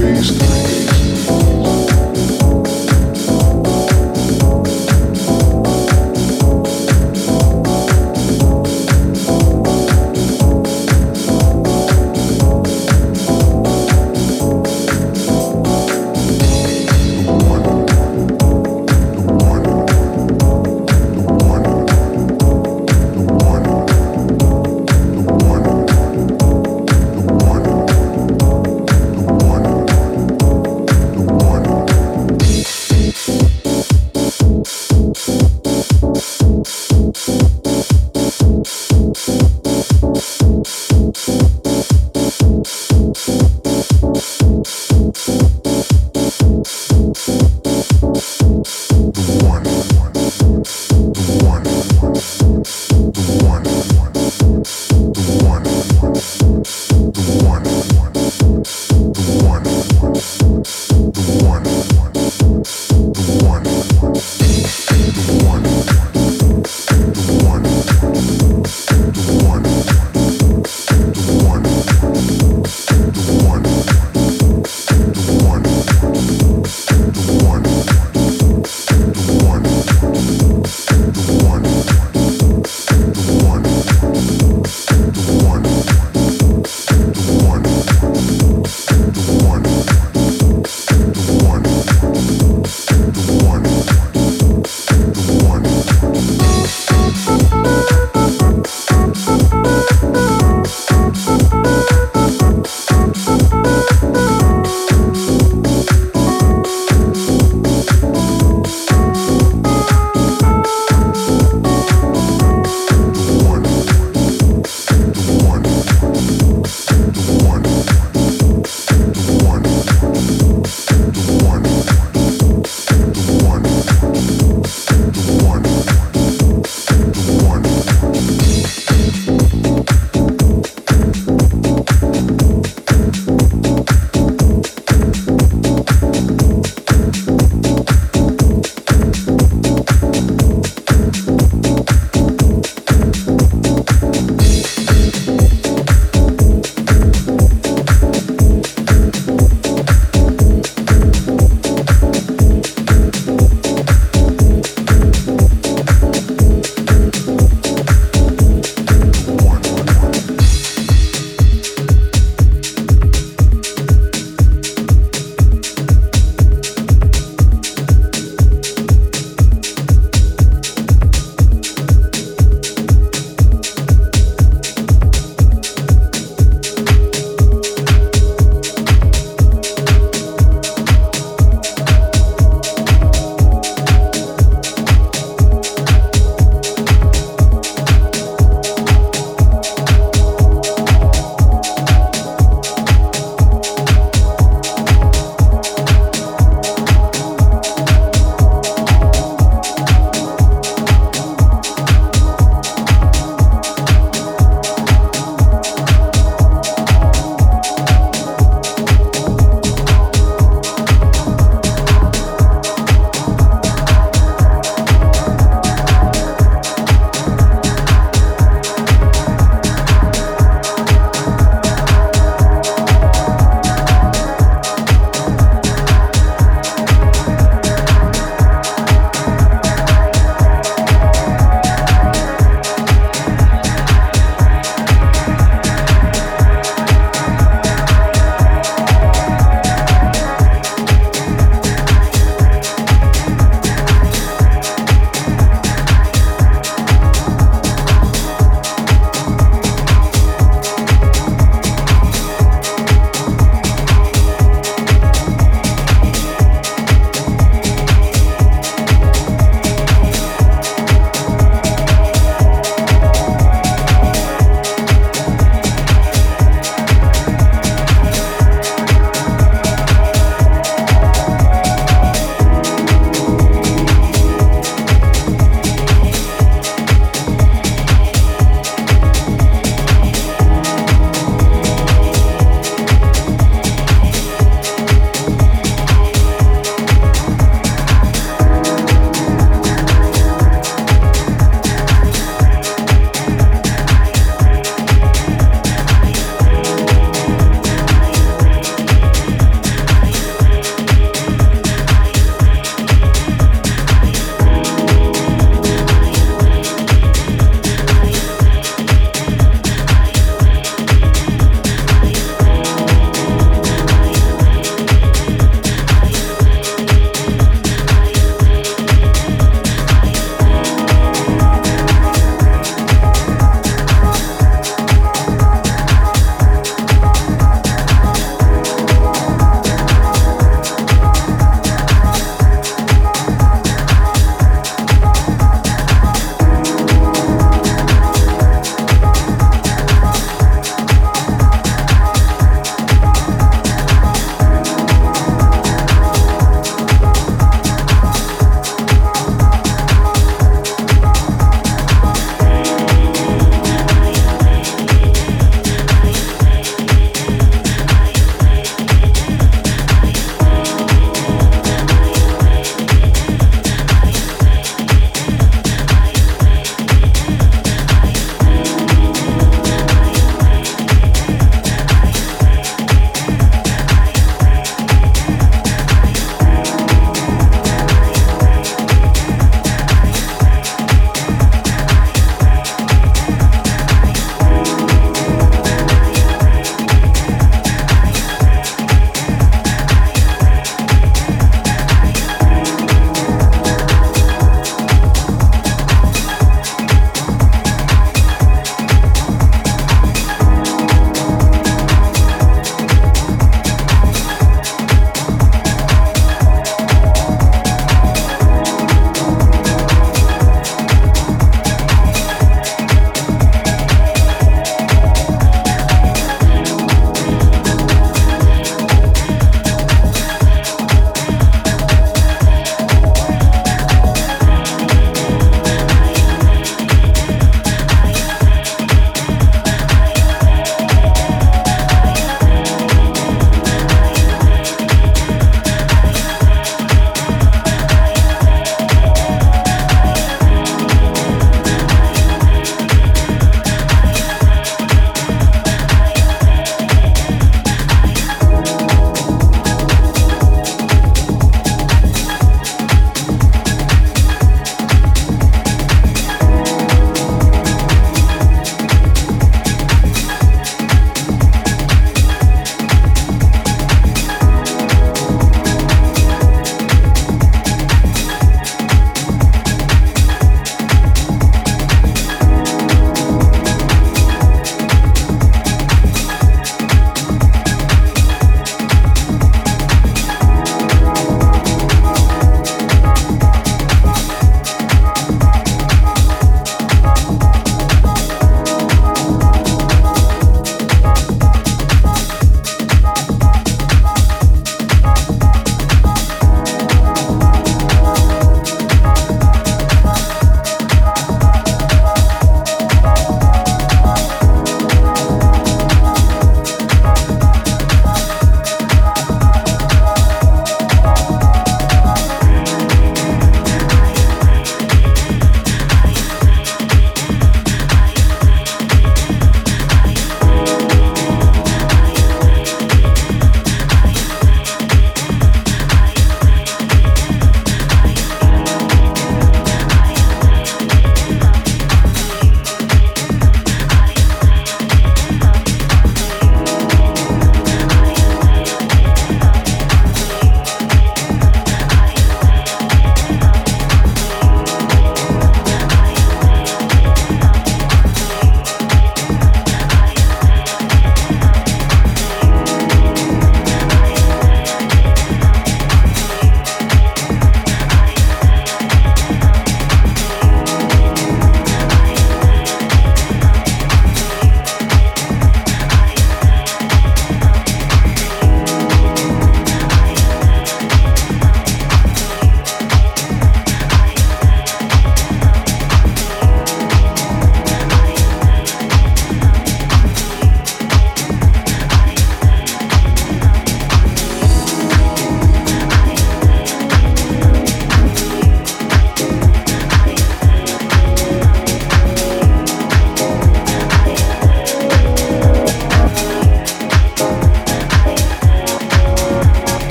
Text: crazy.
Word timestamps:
crazy. 0.00 0.89